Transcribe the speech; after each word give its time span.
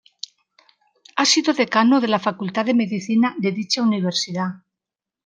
Ha 1.17 1.25
sido 1.25 1.53
Decano 1.53 2.01
de 2.01 2.07
la 2.07 2.17
Facultad 2.17 2.65
de 2.65 2.73
Medicina 2.73 3.35
de 3.37 3.51
dicha 3.51 3.83
universidad. 3.83 4.63